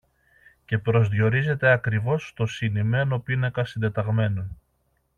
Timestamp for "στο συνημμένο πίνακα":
2.27-3.65